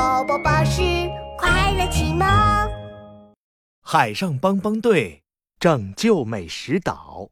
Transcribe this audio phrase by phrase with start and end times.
[0.00, 0.80] 宝宝巴士
[1.36, 2.26] 快乐启蒙。
[3.82, 5.22] 海上帮帮队
[5.58, 7.28] 拯救美食岛。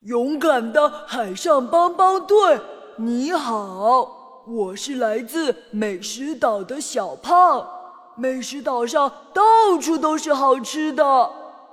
[0.00, 2.60] 勇敢的海上帮帮队，
[2.96, 7.64] 你好，我是来自美食岛的小胖。
[8.16, 11.30] 美食岛上到处都是好吃的，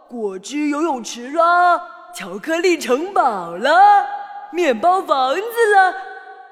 [0.07, 1.81] 果汁游泳池啦，
[2.13, 4.05] 巧克力城堡啦，
[4.51, 5.41] 面包房子
[5.75, 5.95] 啦。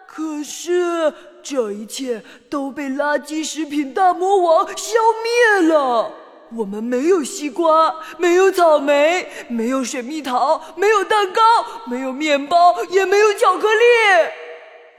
[0.07, 1.13] 可是
[1.43, 6.11] 这一切都被垃圾食品大魔王消灭了。
[6.57, 11.41] 我们没有西瓜，没有草莓，没有水蜜桃，没有蛋糕，
[11.87, 13.79] 没有面包，也没有巧克力。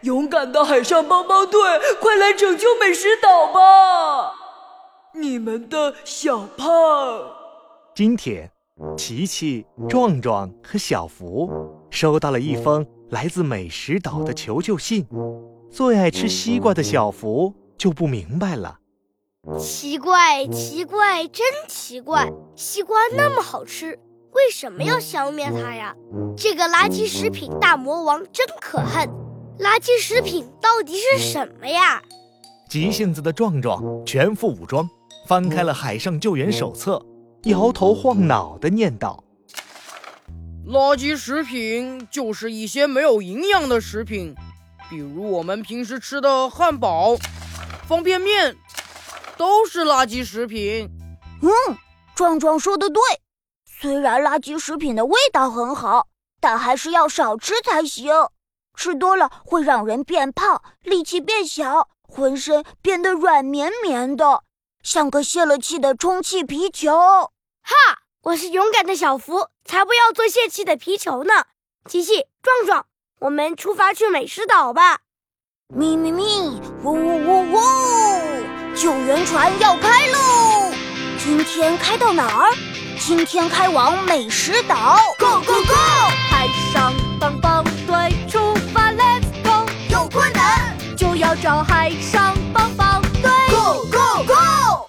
[0.03, 1.61] 勇敢的海上帮帮队，
[2.01, 4.33] 快来拯救美食岛吧！
[5.15, 6.67] 你们的小胖。
[7.95, 8.51] 今天，
[8.97, 11.51] 琪琪、壮壮和小福
[11.91, 15.07] 收到了一封来自美食岛的求救信。
[15.73, 18.79] 最爱吃西瓜的小福就不明白了。
[19.59, 22.31] 奇怪，奇怪，真奇怪！
[22.55, 23.99] 西瓜那么好吃，
[24.33, 25.97] 为什么要消灭它呀？
[26.37, 29.09] 这个垃圾食品大魔王真可恨！
[29.61, 32.03] 垃圾食品到底是什么呀？
[32.69, 34.87] 急性子的壮壮全副武装。
[35.27, 37.01] 翻开了海上救援手册，
[37.45, 39.23] 摇头晃脑地念道
[40.67, 44.35] ：“垃圾食品就是一些没有营养的食品，
[44.93, 47.17] 比如我们平时吃的汉堡、
[47.89, 48.55] 方便面，
[49.39, 50.87] 都是垃圾食品。”
[51.41, 51.51] 嗯，
[52.15, 53.01] 壮壮说的对，
[53.65, 56.09] 虽然垃圾食品的味道很好，
[56.43, 58.13] 但还是要少吃才行。
[58.75, 64.45] 吃多了会让人变胖、力气变小、浑身变得软绵绵的。
[64.83, 66.93] 像个泄了气的充气皮球！
[66.93, 67.73] 哈，
[68.25, 71.47] 我是勇敢的小福，才不要做泄气的皮球呢！
[71.89, 72.87] 琪琪、壮壮，
[73.23, 74.99] 我们出发去美食岛吧！
[75.69, 76.25] 咪咪咪，
[76.83, 77.57] 呜呜呜呜！
[78.75, 80.73] 救援船要开喽！
[81.19, 82.53] 今天开到哪儿？
[82.99, 85.75] 今天开往美食岛！Go go go！
[86.33, 89.71] 海上帮帮队出发，Let's go！
[89.89, 94.89] 有困难就要找海上帮帮队！Go go go！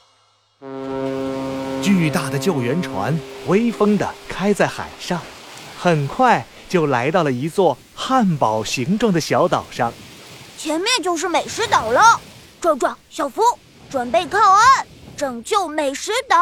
[1.84, 5.22] 巨大的救援船威风地开在海上，
[5.78, 6.44] 很快
[6.74, 9.94] 就来到了一座汉堡形状的小岛上。
[10.58, 12.20] 前面就是美食岛了，
[12.60, 13.44] 壮壮、小福
[13.92, 16.36] 准备靠岸，拯救美食岛。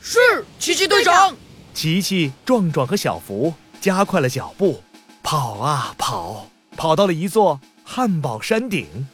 [0.00, 0.18] 是，
[0.58, 1.36] 奇奇队长。
[1.72, 4.82] 奇奇、壮壮和小福加快了脚步，
[5.22, 9.06] 跑啊跑，跑到了一座汉堡山顶。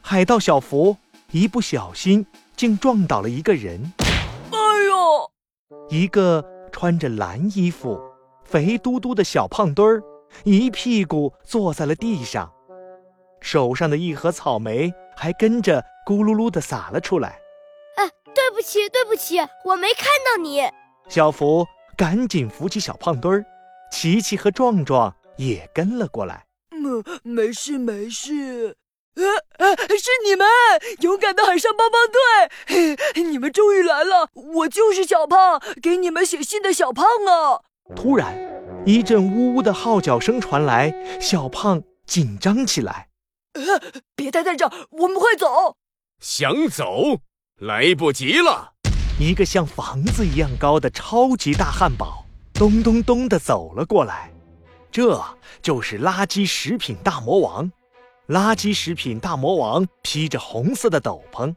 [0.00, 0.96] 海盗小福
[1.32, 2.24] 一不小心，
[2.56, 3.92] 竟撞倒了一个人。
[5.90, 6.42] 一个
[6.72, 8.00] 穿着蓝衣服、
[8.48, 10.02] 肥嘟嘟的小胖墩儿，
[10.42, 12.50] 一屁股坐在了地上，
[13.42, 17.38] 手上的一盒草莓还跟着咕噜噜地洒了出来。
[17.96, 20.62] 哎，对不起，对不起，我没看到你。
[21.10, 23.44] 小福赶紧扶起小胖墩儿，
[23.92, 26.46] 琪琪和壮壮也跟了过来。
[26.70, 28.78] 嗯，没事没事。
[29.14, 30.46] 呃，是你们，
[31.00, 33.22] 勇敢的海上帮帮队！
[33.22, 37.60] 你们终于来了，我就是小胖，给你们写信的小胖啊！
[37.96, 38.36] 突然，
[38.84, 43.08] 一阵呜呜的号角声传来，小胖紧张起来。
[43.54, 43.62] 呃，
[44.14, 45.76] 别待在这儿，我们快走！
[46.20, 47.20] 想走，
[47.60, 48.74] 来不及了！
[49.18, 54.30] 一个像房子一样高的超级大汉堡，咚咚咚地走了过来。
[54.90, 55.22] 这
[55.62, 57.70] 就是垃圾食品大魔王。
[58.28, 61.54] 垃圾食品大魔王披着红色的斗篷，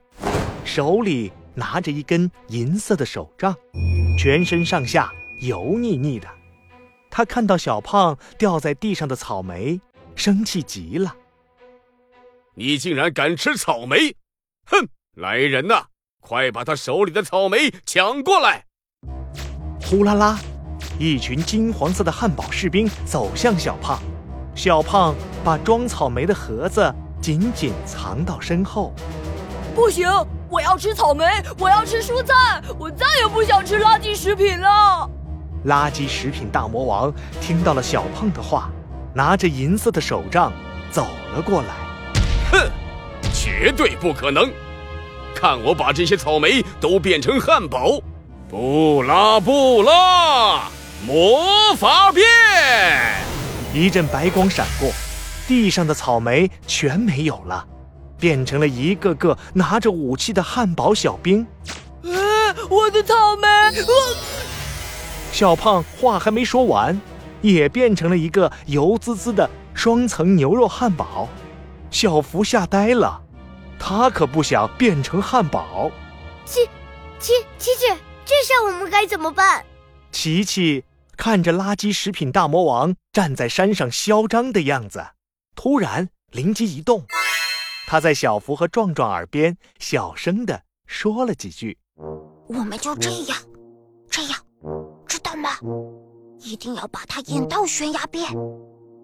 [0.64, 3.54] 手里拿着一根银色的手杖，
[4.18, 6.28] 全身上下油腻腻的。
[7.10, 9.82] 他看到小胖掉在地上的草莓，
[10.16, 11.14] 生气极了
[12.56, 14.16] ：“你竟然敢吃草莓！
[14.66, 14.88] 哼！
[15.16, 15.84] 来人呐，
[16.22, 18.66] 快把他手里的草莓抢过来！”
[19.84, 20.40] 呼啦啦，
[20.98, 24.02] 一群金黄色的汉堡士兵走向小胖。
[24.56, 28.94] 小胖把装草莓的盒子紧紧藏到身后。
[29.76, 30.08] 不行，
[30.50, 31.26] 我要吃草莓，
[31.58, 35.10] 我要吃蔬菜，我再也不想吃垃圾食品了。
[35.66, 38.70] 垃圾食品大魔王听到了小胖的话，
[39.14, 40.52] 拿着银色的手杖
[40.92, 41.68] 走了过来。
[42.52, 42.70] 哼，
[43.34, 44.50] 绝对不可能！
[45.36, 48.00] 看我把这些草莓都变成汉堡！
[48.50, 50.70] 不拉不拉，
[51.06, 52.26] 魔法变！
[53.74, 54.92] 一阵白光闪过，
[55.48, 57.66] 地上的草莓全没有了，
[58.20, 61.48] 变成了一个个拿着武器的汉堡小兵。
[62.04, 63.48] 啊，我的草莓！
[65.32, 67.00] 小胖话还没说完，
[67.42, 71.28] 也变成了一个油滋滋的双层牛肉汉堡。
[71.90, 73.22] 小福吓呆了，
[73.80, 75.90] 他可不想变成汉堡。
[76.46, 76.62] 琪
[77.20, 77.86] 琪琪琪，
[78.26, 79.66] 这下我们该怎么办？
[80.12, 80.84] 琪琪
[81.16, 85.06] 看着垃圾食品大魔王站在山上嚣张的样子，
[85.56, 87.06] 突然灵机一动，
[87.88, 91.78] 他在小福和壮壮耳边小声的说了几句
[92.48, 93.38] ：“我们就这样，
[94.10, 94.38] 这样，
[95.42, 95.58] 知道吗？
[96.40, 98.26] 一定要把他引到悬崖边。”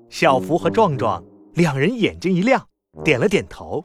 [0.10, 1.24] 小福和壮壮
[1.54, 2.66] 两人眼睛一亮，
[3.04, 3.84] 点了点头。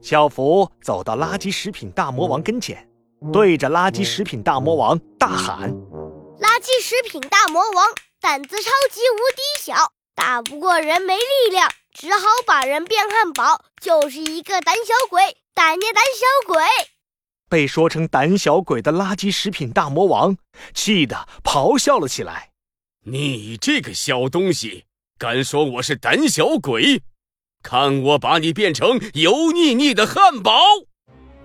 [0.00, 2.88] 小福走到垃圾食品大魔王跟前，
[3.32, 5.70] 对着垃圾食品大魔王大喊
[6.40, 7.86] ：“垃圾食品大魔王
[8.20, 16.62] 胆子超级无敌小，打不过人没力量，只好把人变汉堡，就是一个胆小鬼，胆捏胆小鬼！”
[17.52, 20.38] 被说成胆小鬼的垃圾食品大魔王
[20.72, 22.48] 气得咆哮了起来
[23.04, 24.84] ：“你这个小东西，
[25.18, 27.02] 敢说我是胆小鬼？”
[27.62, 30.54] 看我把你变成油腻腻的汉堡！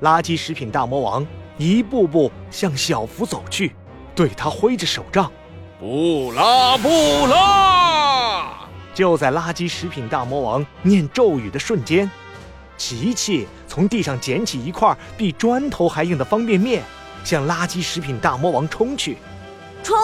[0.01, 1.27] 垃圾食品大魔王
[1.57, 3.75] 一步步向小福走去，
[4.15, 5.29] 对他挥着手杖
[5.77, 6.87] ：“不拉不
[7.27, 12.09] 拉！”就在垃圾食品大魔王念咒语的瞬间，
[12.77, 16.83] 琪琪从地上捡起一块比砖头还硬的方便面，
[17.23, 19.17] 向垃圾食品大魔王冲去。
[19.83, 19.97] 冲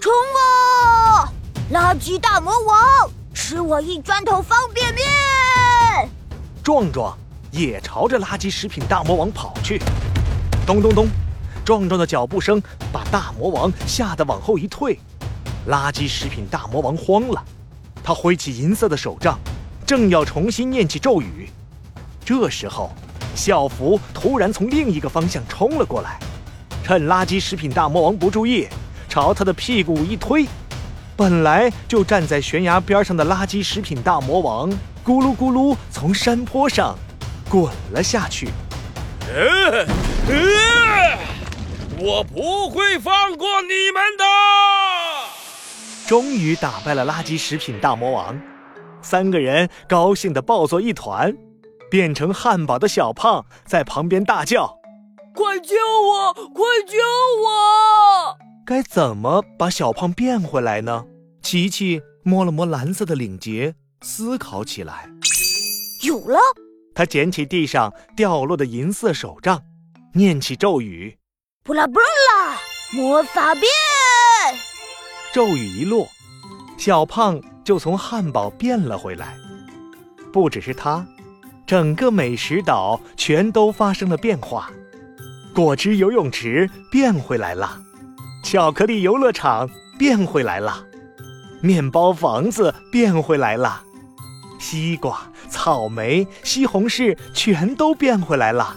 [0.00, 1.30] 冲啊！
[1.72, 6.08] 垃圾大魔王，吃我一砖头方便面！
[6.62, 7.16] 壮壮
[7.50, 9.80] 也朝着垃圾食品大魔王跑去，
[10.66, 11.08] 咚咚咚，
[11.64, 14.98] 壮壮的脚步声把大魔王吓得往后一退。
[15.68, 17.44] 垃圾食品大魔王慌了，
[18.02, 19.38] 他挥起银色的手杖，
[19.84, 21.50] 正要重新念起咒语。
[22.26, 22.90] 这时候，
[23.36, 26.18] 校服突然从另一个方向冲了过来，
[26.82, 28.66] 趁垃圾食品大魔王不注意，
[29.08, 30.44] 朝他的屁股一推。
[31.16, 34.68] 本来就站在悬崖边上的垃圾食品大魔王。
[35.04, 36.98] 咕噜咕噜，从山坡上
[37.48, 38.48] 滚了下去。
[39.32, 39.86] 呃
[40.28, 41.18] 呃，
[41.96, 44.24] 我不会放过你们的！
[46.08, 48.36] 终于打败了垃圾食品大魔王，
[49.00, 51.32] 三个人高兴的抱作一团。
[51.90, 54.78] 变成汉堡的小胖在旁边大叫
[55.34, 56.34] ：“快救我！
[56.34, 56.98] 快救
[57.44, 61.04] 我！”该怎么把小胖变回来呢？
[61.42, 63.74] 琪琪摸了摸蓝色的领结。
[64.02, 65.08] 思考起来，
[66.02, 66.38] 有了。
[66.94, 69.62] 他捡起地上掉落的银色手杖，
[70.12, 71.16] 念起咒语
[71.64, 72.58] ：“布拉布拉，
[72.92, 73.64] 魔法变！”
[75.32, 76.06] 咒语一落，
[76.76, 79.36] 小胖就从汉堡变了回来。
[80.32, 81.06] 不只是他，
[81.66, 84.70] 整个美食岛全都发生了变化。
[85.54, 87.82] 果汁游泳池变回来了，
[88.44, 89.68] 巧克力游乐场
[89.98, 90.86] 变回来了，
[91.60, 93.82] 面包房子变回来了。
[94.58, 98.76] 西瓜、草莓、西红柿全都变回来了，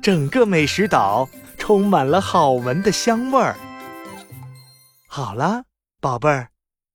[0.00, 3.56] 整个美食岛充满了好闻的香味儿。
[5.08, 5.64] 好了，
[6.00, 6.50] 宝贝儿，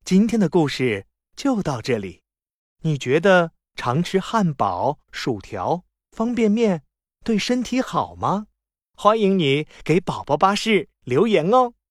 [0.05, 1.05] 今天的故事
[1.35, 2.21] 就到这里。
[2.83, 3.51] 你觉得
[3.83, 6.83] 常吃汉堡、薯条、方便面
[7.25, 8.45] 对身体好吗？
[8.95, 11.73] 欢迎你给宝宝巴士留言哦。